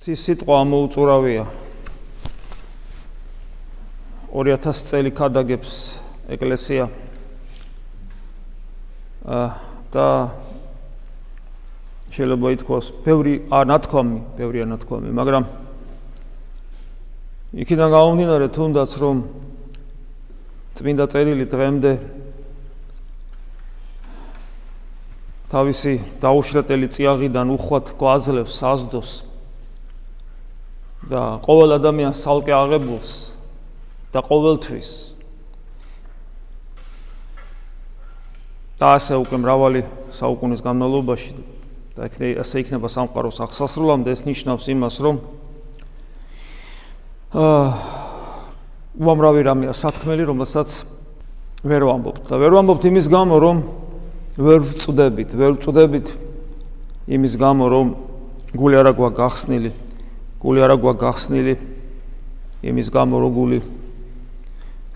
[0.00, 1.42] ღვთის სიტყვა ამოუწურავია
[4.32, 5.74] 2000 წელი ქადაგებს
[6.32, 6.86] ეკლესია.
[9.92, 10.06] და
[12.16, 15.44] შეიძლება ითქვას, ბევრი ანათქვამი, ბევრი ანათქვამი, მაგრამ
[17.60, 19.16] იქიდან გამომდინარე თუნდაც რომ
[20.80, 21.92] წმინდა წერილი დღემდე
[25.52, 25.92] თავისი
[26.24, 29.28] დაუშრეტელი წიაღიდან უხვად გვაძლევს საზდოს
[31.08, 33.10] და ყოველ ადამიანს სალკე აღებულს
[34.12, 34.90] და ყოველთვის.
[38.80, 39.80] და ასე უკვე მრავალი
[40.16, 41.32] საუკუნის განმავლობაში
[41.96, 42.08] და
[42.40, 45.16] ასე იქნება სამყაროს აღსასრულამდე ეს ნიშნავს იმას რომ
[47.36, 47.66] აა
[49.00, 50.68] უამრავი რამეა სათქმელი რომელსაც
[51.60, 52.22] ვერ ვამბობთ.
[52.32, 53.56] და ვერ ვამბობთ იმის გამო რომ
[54.40, 56.08] ვერ ვწდებით ვერ ვწდებით
[57.04, 57.86] იმის გამო რომ
[58.56, 59.89] გული არა გვა გახსნილი
[60.40, 61.54] გული არა გვა გახსნილი
[62.64, 63.60] იმის გამო რომ გული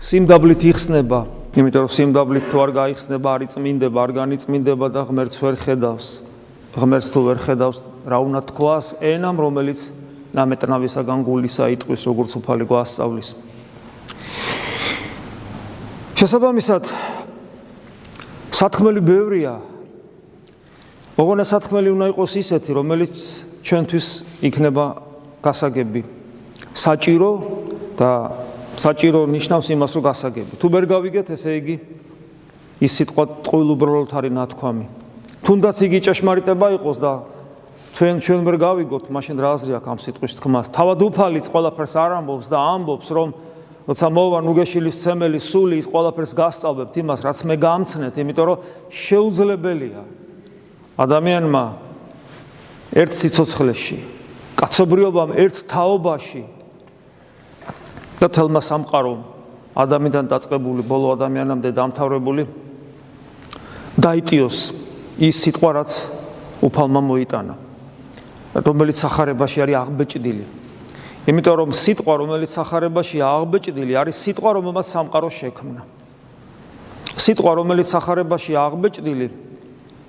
[0.05, 1.19] სიმდაბლით იხსნება
[1.55, 6.07] იმიტომ რომ სიმდაბლით თუ არ გაიხსნება არ იწმინდება არ განიწმინდება და ღმერთს ვერ ხედავს.
[6.75, 9.79] ღმერთს თუ ვერ ხედავს რა უნდა თქვას ენამ რომელიც
[10.35, 13.29] ნამეტნავისაგან გულისა იტყვის როგორც უფალი გვასწავლის.
[16.19, 16.83] შესაბამისად
[18.51, 19.55] სათქმელი ბევრია.
[21.15, 23.15] ოღონდ სათქმელი უნდა იყოს ისეთი რომელიც
[23.63, 24.07] ჩვენთვის
[24.43, 24.85] იქნება
[25.45, 26.01] გასაგები.
[26.75, 27.31] საჭირო
[27.95, 28.11] და
[28.75, 30.53] საჭირო ნიშნავს იმას რომ გასაგები.
[30.59, 31.75] თუ ვერ გავიგეთ ესე იგი
[32.81, 34.85] ის სიტყვა ყოველ უბრალოდ არის ნათქვამი.
[35.45, 37.11] თუნდაც იგი ჭეშმარიტება იყოს და
[37.95, 40.65] ჩვენ ჩვენ ვერ გავიგოთ მაშინ რა აზრი აქვს ამ სიტყვის თქმას?
[40.75, 43.29] თავად უფალიც ყველაფერს არ ამბობს და ამბობს რომ
[43.85, 48.57] როცა მოვა ნუგეშილის ცემელი სული ის ყველაფერს გასწავლებთ იმას რაც მე გამცნეთ იმიტომ რომ
[48.89, 50.01] შეუძლებელია
[50.97, 51.63] ადამიანმა
[52.97, 54.14] ერთ სიცოცხლეში
[54.55, 56.43] კაცობრიობამ ერთ თაობაში.
[58.15, 59.19] და თელმა სამყარომ
[59.75, 62.43] ადამიანთან დაწყებული ბოლო ადამიანამდე დამთავრებული
[63.99, 64.57] დაიტიოს
[65.19, 65.91] ის სიტყვა რაც
[66.63, 67.55] უფალმა მოიტანა.
[68.55, 70.45] რომელიც сахарებაში არის აღბეჭდილი.
[71.27, 75.81] იმიტომ რომ სიტყვა რომელიც сахарებაში აღბეჭდილი არის სიტყვა რომელმაც სამყარო შექმნა.
[77.19, 79.27] სიტყვა რომელიც сахарებაში აღბეჭდილი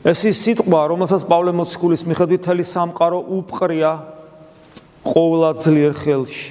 [0.07, 3.91] ეს ის სიტყვა რომელსაც პავლე მოციქულის მიხედვით თელი სამყარო უპყრია
[5.07, 6.49] ყოვლა ძლიერ ხელში.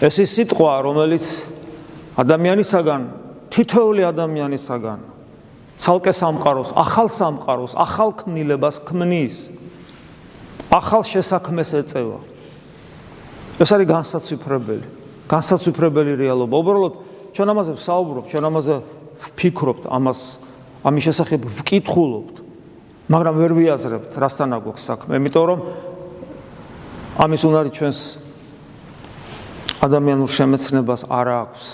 [0.00, 1.26] ეს ის სიტყვა რომელიც
[2.16, 3.02] ადამიანისაგან
[3.50, 5.00] თითოეული ადამიანისაგან
[5.78, 9.36] ცალკე სამყაროს ახალ სამყაროს ახალ ქმნილებას ქმნის.
[10.70, 12.18] ახალ შესაქმეს ეწევა.
[13.58, 14.86] ეს არის განსაცვიფრებელი
[15.28, 16.54] განსაცვიფრებელი რეალობა.
[16.62, 16.94] უბრალოდ
[17.36, 18.74] ჩვენ ამაზე ვსაუბრობთ ჩვენ ამაზე
[19.18, 20.20] ვფიქრობთ ამას
[20.86, 22.36] ამის შესახებ ვკითხულობთ
[23.08, 25.12] მაგრამ ვერ ვიაზრებთ რასთან აქვს საქმე.
[25.16, 25.60] იმიტომ რომ
[27.18, 27.98] ამის უნარი ჩვენს
[29.82, 31.64] ადამიანურ შემეცნებას არ აქვს.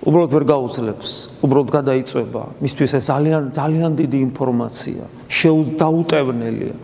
[0.00, 1.10] უბრალოდ ვერ გაუძლებს,
[1.44, 2.42] უბრალოდ გადაიწვება.
[2.64, 6.76] მისთვის ეს ძალიან ძალიან დიდი ინფორმაცია, შეუდაუტევნელია.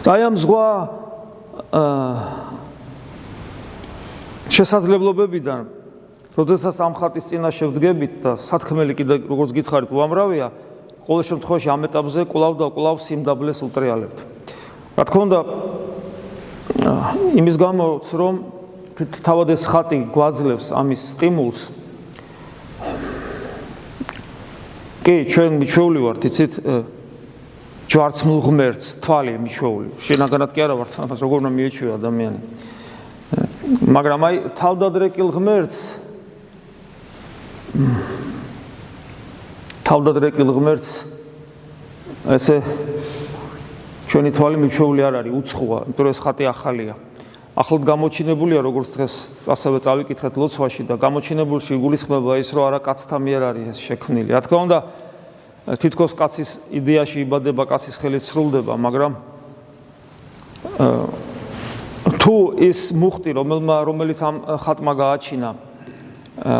[0.00, 0.66] და აი ამ ზღვა
[4.48, 5.62] შესაძლებლობებიდან,
[6.40, 10.48] როდესაც ამ ხატის წინაშე ვდგებით და სათქმელი კიდე როგორც გითხარით, უამრავია,
[11.04, 14.18] ყოველ შემთხვევაში ამ ეტაპზე კვლავ და კვლავ სიმდაბლეს უტრიალებთ.
[14.96, 15.38] რა თქმა უნდა,
[17.40, 18.34] იმის გამოც რომ
[19.24, 21.60] თავად ეს ხატი გვაძლევს ამის სტიმულს.
[25.00, 26.52] კი ჩვენ მიჩვეული ვართ იცით?
[27.90, 29.88] ჯვარცმულ ღმერთს თვალი მიჩვეული.
[29.98, 32.40] შენაგანად კი არა ვართ ამას როგორ უნდა მიეჩვია ადამიანი?
[33.70, 35.78] მაგრამ აი თავდადრეკილ ღმერთს
[39.86, 40.90] თავდადრეკილ ღმერთს
[42.34, 42.56] ესე
[44.10, 46.94] ჩვენი თვალი მიჩვეული არ არის უცხოა იმიტომ რომ ეს ხატი ახალია.
[47.54, 49.14] ახლად გამოჩინებულია როგორც დღეს
[49.46, 54.30] ასევე წავიკითხეთ ლოცვაში და გამოჩინებულში გულისხმება ის რომ არა კაცთა მიერ არის ეს შექმნილი.
[54.34, 54.78] რა თქმა უნდა
[55.78, 59.12] თითქოს კაცის იდეაში იბადება კაცის ხელით სრულდება მაგრამ
[62.18, 62.36] თუ
[62.66, 65.50] ის მუხტი რომელმა რომელიც ამ ხატმა გააჩინა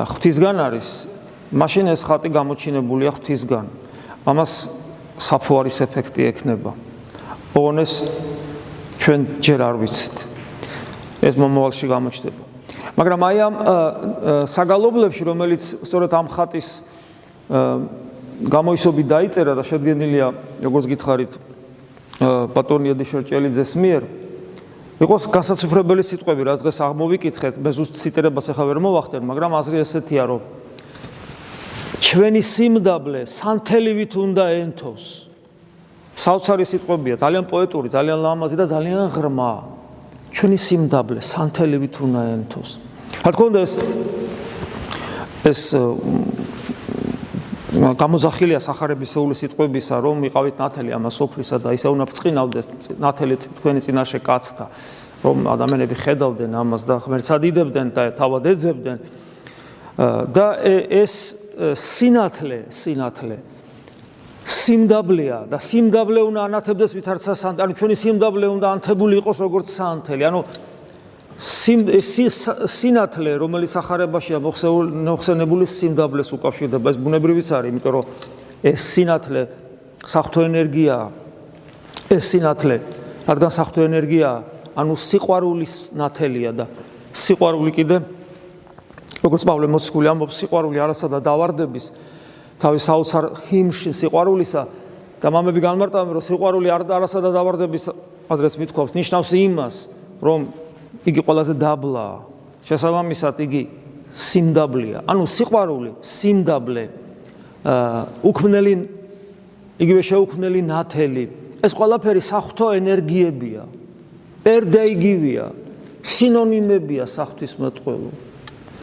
[0.07, 0.89] ღვთისგან არის
[1.51, 3.67] მაშინ ეს ხატი გამოჩინებულია ღვთისგან.
[4.23, 4.53] ამას
[5.19, 6.90] საფუარის ეფექტი ექნება
[7.55, 7.93] ოღონდ ეს
[9.01, 10.17] ჩვენ ჯერ არ ვიცით.
[11.21, 12.43] ეს მომავალში გამოჩნდება.
[12.97, 13.55] მაგრამ აი ამ
[14.49, 16.69] საგალობლებში, რომელიც სწორედ ამ ხატის
[18.41, 20.27] გამოისობი დაიწერა და შედგენილია,
[20.65, 21.33] როგორც გითხარით,
[22.57, 24.03] პატრონიადი შერჭელიძეს მიერ,
[25.01, 30.25] იყოს გასაცვიფრებელი სიტყვები, რაც დღეს აღმოვიკითხეთ, მე ზუსტ ციტირებას ახლა ვერ მოვახდენ, მაგრამ აზრი ესეთია,
[30.29, 30.41] რომ
[32.01, 35.30] ჩვენი სიმდაბლე სანთელივით უნდა ენთოს.
[36.21, 39.53] საოცარი სიტყვებია, ძალიან პოეტური, ძალიან ლამაზი და ძალიან ღრმა.
[40.31, 42.71] ჩვენი სიმდაბლე სანთელივით უნდა ენთოს.
[43.25, 43.73] რა თქმა უნდა ეს
[45.51, 45.61] ეს
[47.71, 52.67] გამოძახილია სახარების სეული სიტყვებისა, რომ იყავით ნათელი ამას სოფლისა და ისე უნდა წინავდეს
[53.01, 54.67] ნათელი თქვენი წინაშე კაცთა,
[55.25, 58.99] რომ ადამიანები ხედავდნენ ამას და ღმერთს ადიდებდნენ და თავად ეძებდნენ.
[60.35, 61.15] და ეს
[61.77, 63.37] სინათლე, სინათლე
[64.47, 67.65] სიმდაბლეა და სიმდაბლე უნდა ანათებდეს ვითარცა სანთელი.
[67.67, 70.23] ანუ ჩვენი სიმდაბლე უნდა ანთებული იყოს როგორც სანთელი.
[70.31, 70.41] ანუ
[71.41, 78.05] სინათლე, რომელიც ახარებაშია მოხსენებული სიმდაბლეს უკავშირდება, ეს ბუნებრივიც არის, იმიტომ რომ
[78.61, 79.43] ეს სინათლე
[80.05, 81.07] საფრთხო ენერგიაა.
[82.11, 82.77] ეს სინათლე,
[83.25, 84.39] რადგან საფრთხო ენერგიაა,
[84.77, 86.65] ანუ სიყვარულის ნათელია და
[87.15, 87.97] სიყვარული კიდე
[89.23, 91.87] როგორც პავლე მოციქული ამბობს, სიყვარული არასადა დავარდების
[92.61, 94.63] თავის საოცარ ჰიმში სიყვარულისა
[95.21, 97.85] და მამები განმარტავენ, რომ სიყვარული არასადა დავარდების
[98.31, 99.77] ადრეს მithქვავს, ნიშნავს იმას,
[100.21, 100.41] რომ
[101.09, 102.17] იგი ყველაზე დაბლაა.
[102.61, 103.63] შესაბამისად იგი
[104.13, 104.99] სიმდაბლეა.
[105.09, 106.85] ანუ სიყვარული, სიმდაბლე,
[108.25, 108.73] უქმნელი
[109.81, 111.25] იგივე შეუქმნელი ნათელი.
[111.65, 113.63] ეს ყველაფერი საფრთხო ენერგიებია.
[114.45, 115.45] პერდეიგივია,
[116.01, 118.11] სინონიმებია საფრთხისმეტყველო.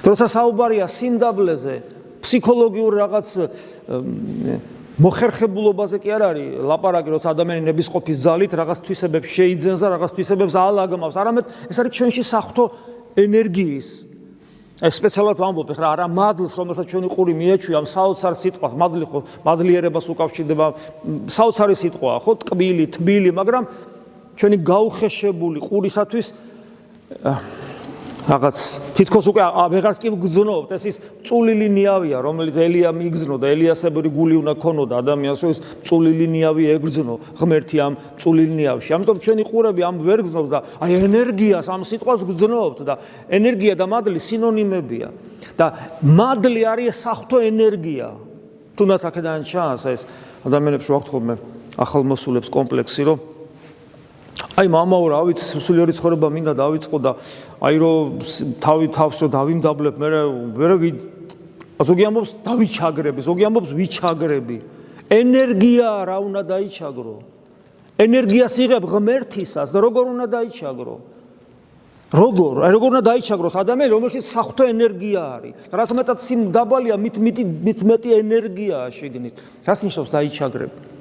[0.05, 1.75] როცა საუბარია სიმდაბლეზე,
[2.27, 3.27] ფსიქოლოგიურ რაღაც
[4.97, 10.11] მოხერხებულობაზე კი არ არის ლაპარაკი, როცა ადამიანი ნების ყოფის ძალით რაღაც თვისებებს შეიძენს და რაღაც
[10.17, 11.15] თვისებებს აალაგმავს.
[11.21, 12.65] არამედ ეს არის ჩვენში საფრთხო
[13.15, 13.87] ენერგიის
[14.77, 19.19] ეს სპეციალურად ვამბობ, ხრა არა მადლს, რომელსაც ჩვენი ყური მიეჩვია, ამ საოცარ სიტყვას, მადლი ხო,
[19.41, 20.65] მადლიერებას უკავშირდება,
[21.33, 23.63] საოცარი სიტყვაა, ხო, ტკბილი, თბილი, მაგრამ
[24.37, 26.27] ჩვენი გაუხეშებული ყურისათვის
[28.27, 28.57] რაღაც
[28.91, 34.35] თითქოს უკვე აღარს კი გძნობთ ეს ის წულილი ნიავია რომელიც ელია მიგზნო და ელიასებური გული
[34.43, 39.95] უნდა ქონოდა ადამიანს ეს წულილი ნიავი ეგრძნო ღმერთი ამ წულილი ნიავში ამიტომ ჩვენი ყურები ამ
[40.03, 42.93] ვერ გძნობს და აი ენერგიას ამ სიტყვას გძნობთ და
[43.31, 45.07] ენერგია და მადლი სინონიმებია.
[45.57, 45.67] და
[46.03, 48.07] მადლი არის საფრთხო ენერგია.
[48.75, 50.01] თუნდაც აქედან ჩანს ეს
[50.43, 51.35] ადამიანებს ვახთხობ მე
[51.79, 53.36] ახალმოსულებს კომპლექსი რომ
[54.57, 57.11] აი მამაო რა ვიცი სულიერი ცხოვრება მინდა დავიწყო და
[57.61, 58.25] აი რომ
[58.57, 60.07] თავი თავს რომ დავიმდაბლებ მე
[60.57, 60.89] მე
[61.77, 64.57] ზოგი ამბობს დავიჩაგრები ზოგი ამბობს ვიჩაგრები.
[65.13, 67.15] ენერგია რა უნდა დაიჩაგრო?
[68.01, 70.95] ენერგიას იღებ ღმერთისას და როგორ უნდა დაიჩაგრო?
[72.17, 72.53] როგორ?
[72.65, 75.53] აი როგორ უნდა დაიჩაგროს ადამიანი რომელშიც საღვთო ენერგია არის?
[75.69, 77.15] რას მეტად სიმდაბალია მით
[77.61, 79.35] მით მეტი ენერგიაა შეგნით
[79.69, 80.96] რას ნიშნავს დაიჩაგრები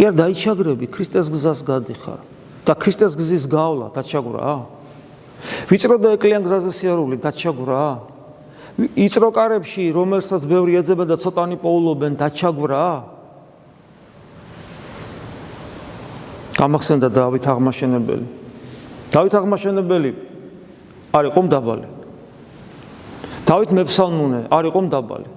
[0.00, 2.20] კი არ დაიჩაგრები ქრისტეს გზას გადიხარ.
[2.64, 4.52] და ქრისტეს გზის გავლა დაჩაგვრა
[5.68, 7.84] ვიწრო და ეკლიან გზაზე სიარული დაჩაგვრა
[8.96, 12.84] იწრო კარებში რომელსაც ბევრი ეძება და ცოტანი პოულობენ დაჩაგვრა
[16.60, 18.26] გამახსენდა დავით აღმაშენებელი.
[19.12, 20.10] დავით აღმაშენებელი
[21.12, 21.88] არ იყო მდაბალი.
[23.48, 25.28] დავით მეფსალმუნე არ იყო მდაბალი.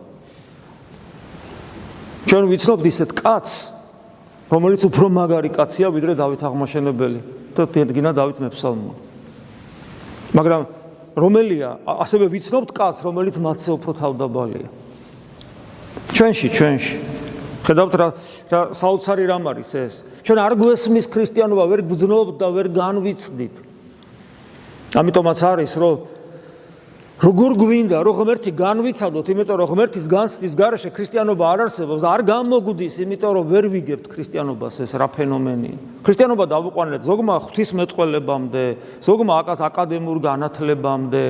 [2.28, 3.83] ჩვენ ვიცნობთ ისეთ კაცს
[4.54, 7.20] რომელიც უფრო მაგარი კაცია ვიდრე დავით აღმაშენებელი
[7.58, 8.96] და დგინა დავით მეფსალმუნე.
[10.38, 10.62] მაგრამ
[11.18, 14.70] რომელია ასევე ვიცნობთ კაცს რომელიც მათზე უფრო თავდაბალია.
[16.14, 16.98] ჩვენში, ჩვენში
[17.64, 18.08] ხედავთ რა
[18.52, 19.94] რა საოცარი რამ არის ეს.
[20.28, 23.56] ჩვენ არ გვესმის ქრისტიანობა, ვერ გძნობთ და ვერ განვიცდით.
[25.00, 25.96] ამიტომაც არის რომ
[27.24, 32.96] როგორ გვინდა რომ ღმერთი განვიცადოთ, იმიტომ რომ ღმერთის განცდის garaშე ქრისტიანობა არ არსებობს, არ გამოგვდის,
[33.00, 35.78] იმიტომ რომ ვერ ვიგებთ ქრისტიანობას ეს რა ფენომენია.
[36.04, 38.66] ქრისტიანობა დავუყანეთ ზოგმა ღვთისმეტყველებამდე,
[39.08, 41.26] ზოგმა აკას აკადემურ განათლებამდე,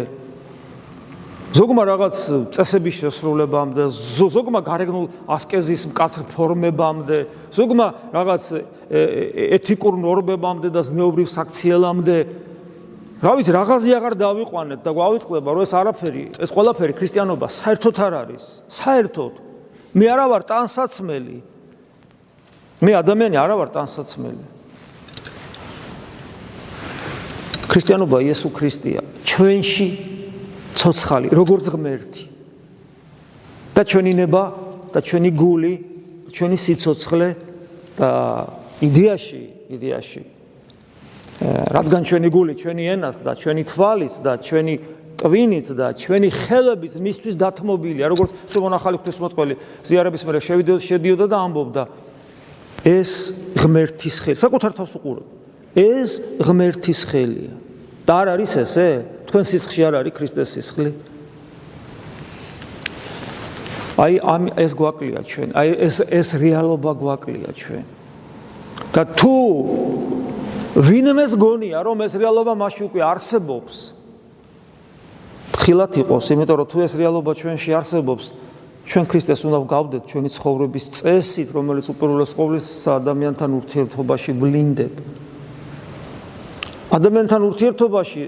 [1.54, 2.16] ზოგმა რაღაც
[2.58, 7.18] წესების შესრულებამდე, ზოგმა გარეგნულ ასკეზის მკაცრ ფორმებამდე,
[7.54, 8.44] ზოგმა რაღაც
[9.62, 12.18] ეთიკურ ნორმებამდე და ზნეობრივ საქციელამდე
[13.24, 18.14] რა ვიცი რაღაცი აღარ დავიყვანეთ და გვავიწყდება რომ ეს არაფერი ეს ყველაფერი ქრისტიანობა საერთოდ არ
[18.20, 19.34] არის საერთოდ.
[19.96, 21.38] მე არა ვარ ტანსაცმელი.
[22.84, 24.44] მე ადამიანი არა ვარ ტანსაცმელი.
[27.72, 29.88] ქრისტიანობა იესო ქრისტეა ჩვენში
[30.76, 32.24] ცოცხალი როგორც ღმერთი.
[33.74, 34.44] და ჩვენი ნება
[34.94, 35.74] და ჩვენი გული
[36.30, 37.30] ჩვენი სიცოცხლე
[37.98, 38.10] და
[38.86, 39.42] იდეაში
[39.74, 40.22] იდეაში
[41.42, 44.76] რადგან ჩვენი გული, ჩვენი ენაც და ჩვენი თვალიც და ჩვენი
[45.18, 49.54] ტვინიც და ჩვენი ხელების მისთვის დათმობილია, როგორც სულმონახალი ღვთისმოწყალე
[49.88, 51.84] ზიარების მერე შევიდოდა შედიოდა და ამბობდა
[52.84, 53.12] ეს
[53.56, 55.26] ღმერთის ხელი, საკუთარ თავს უყურებ.
[55.74, 56.12] ეს
[56.44, 57.54] ღმერთის ხელია.
[58.04, 58.90] და არ არის ესე?
[59.32, 60.92] თქვენ სისხლში არ არის ქრისტეს სისხლი?
[63.96, 65.50] აი ამ ეს გვაკლია ჩვენ.
[65.56, 67.86] აი ეს ეს რეალობა გვაკლია ჩვენ.
[68.94, 69.34] და თუ
[70.74, 73.76] ვინმეს გონია რომ ეს რეალობა მასში უკვე არსებობს.
[75.54, 78.26] ხილათ იყოს იმიტომ რომ თუ ეს რეალობა ჩვენში არსებობს
[78.84, 84.94] ჩვენ ქრისტეს უნდა გავდეთ ჩვენი ცხოვრების წესით რომელიც უპირველეს ყოვლისა ადამიანთან ურთიერთობაში ვლინდებ
[86.94, 88.24] ადამიანთან ურთიერთობაში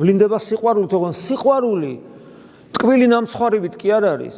[0.00, 1.92] ვლინდება სიყვარული თქო სიყვარული
[2.72, 4.36] ტკბილი ნამცხვარებით კი არ არის.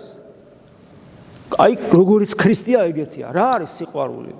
[1.54, 4.34] აი როგორიც ქრისტია ეგეთია რა არის სიყვარული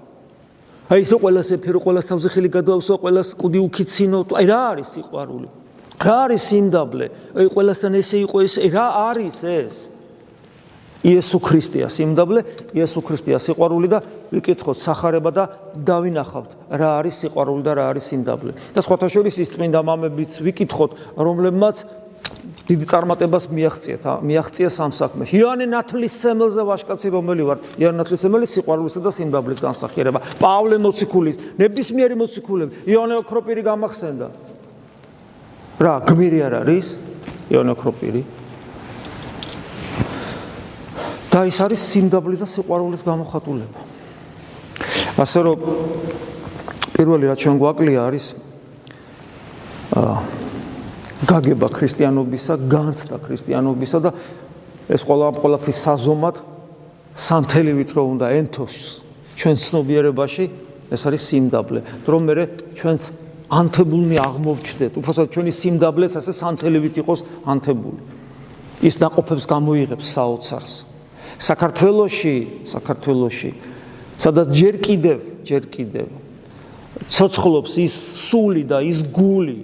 [0.85, 5.49] აი ისო ყოველას ეფერო ყოველას თავზე ხელი გადავსო ყოველას კუდი უკიცინო აი რა არის სიყვარული?
[5.97, 7.07] რა არის სიმდაბლე?
[7.41, 9.77] აი ყოველასთან ესე იყო ეს რა არის ეს?
[11.05, 12.41] იესო ქრისტეა სიმდაბლე
[12.77, 13.99] იესო ქრისტეა სიყვარული და
[14.33, 15.45] ვიკითხოთ სახარება და
[15.89, 18.53] დავინახავთ რა არის სიყვარული და რა არის სიმდაბლე.
[18.77, 21.77] და სხვათა შორის ის წმინდა მამებიც ვიკითხოთ რომლებმაც
[22.65, 25.37] დიდი წარმატებას მიაღწიათ, მიაღწია სამსაქმეში.
[25.37, 27.59] იოანე ნათლისმცემელზე ვაშკაცი რომელი ვარ?
[27.77, 30.19] იოანე ნათლისმცემელი სიყვარულისა და სიმბაბლის განსახიერება.
[30.41, 34.27] პავლე მოციქულის, ნებისმიერი მოციქულები, იოანე ოქროპირი გამახსენდა.
[35.77, 36.87] რა, გმირი არ არის?
[37.53, 38.23] იოანე ოქროპირი.
[41.35, 43.81] და ის არის სიმბაბლის და სიყვარულის გამოხატულება.
[45.19, 45.59] ასე რომ
[46.95, 48.25] პირველი რაც ჩვენ გვაკლია არის
[49.99, 50.34] აა
[51.35, 54.11] გაგება ქრისტიანობისა, განცდა ქრისტიანობისა და
[54.95, 56.37] ეს ყველა ყველაფრის საზომად
[57.15, 58.77] სამთელივით რო უნდა ენთოს
[59.35, 60.45] ჩვენ ცნობიერებაში
[60.95, 61.81] ეს არის სიმდაბლე.
[62.07, 62.35] რომ მე
[62.79, 63.05] ჩვენს
[63.51, 64.93] ანთებულნი აღმოვჩნდეთ.
[64.99, 68.01] უბრალოდ ჩვენი სიმდაბლეს ასე სამთელივით იყოს ანთებული.
[68.83, 70.73] ის ناقოფებს გამოიღებს საოცარს.
[71.39, 73.51] საქართველოში საქართველოში
[74.19, 76.07] სადაც ჯერ კიდევ ჯერ კიდევ
[77.11, 77.95] ცოცხლობს ის
[78.31, 79.59] სული და ის გული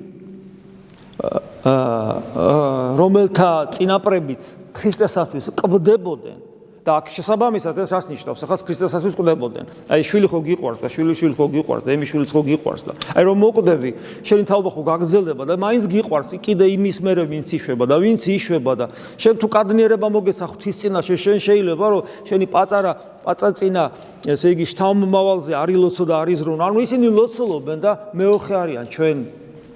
[1.64, 6.50] რომელთა წინაპრებიც ქრისტესათვის ყვდებოდნენ
[6.80, 9.64] და აქ შესაბამისად ეს ასნიშნავს, ახლა ქრისტესათვის ყვდებოდნენ.
[9.92, 12.92] აი შვილი ხო გიყვარს და შვილი შვილი ხო გიყვარს და ემი შვილი ხო გიყვარს და
[13.20, 13.90] აი რომ მოკვდები,
[14.24, 18.72] შენი თაობა ხო გაგზელდება და მაინც გიყვარს კიდე იმის მერე ვინც იშვება და ვინც იშვება
[18.80, 22.92] და შენ თუ კადნიერება მოგეცა ღვთისწინაშე შენ შეიძლება რომ შენი პატარა
[23.28, 23.82] პაწაწინა
[24.24, 26.58] ესე იგი შთამომავალზე არილოცო და არიზრუნ.
[26.64, 29.18] ანუ ისინი ლოცულობენ და მეოხე არიან ჩვენ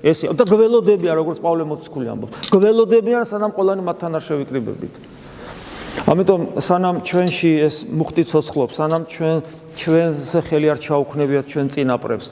[0.04, 2.36] ესე და გველოდებიან როგორც პავლე მოციქული ამბობს.
[2.52, 4.94] გველოდებიან სანამ ყველანი მათთან არ შევიკრიბებით
[6.04, 9.36] ამიტომ სანამ ჩვენში ეს მუხტი ცოცხლობს სანამ ჩვენ
[9.80, 12.26] ჩვენს ხელი არ ჩაუქნევიათ ჩვენ წინაპრებს.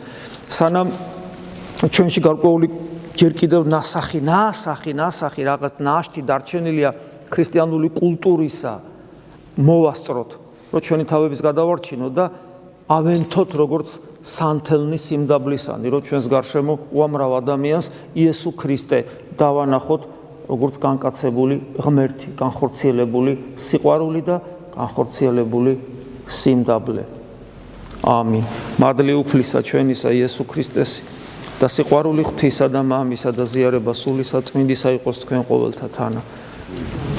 [0.53, 0.89] სანამ
[1.89, 2.67] ჩვენში გარკვეული
[3.17, 6.91] ჯერ კიდევ ნასახი ნასახი ნასახი რაღაც ნაშთი დარჩენილია
[7.33, 8.73] ქრისტიანული კულტურისა
[9.57, 10.31] მოვასწროთ
[10.73, 12.25] რომ ჩვენი თავების გადავარჩინოთ და
[12.93, 13.89] ავენთოთ როგორც
[14.23, 18.99] სანთელნი სიმდაბლისანი, რომ ჩვენს გარშემო უამრავ ადამიანს იესო ქრისტე
[19.39, 20.03] დავანახოთ
[20.51, 24.37] როგორც განკაცებული ღმერთი, განხორციელებული სიყვარული და
[24.77, 25.73] განხორციელებული
[26.29, 27.05] სიმდაბლე.
[28.03, 28.45] ამინ.
[28.83, 30.93] მადლი უფლისა ჩვენისა იესო ქრისტეს
[31.63, 36.21] და სიყვარული ღვთისა და მამისა და ზიარება სული საწმინდისა იყოს თქვენ ყოველთა თანა.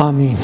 [0.03, 0.36] ამინ.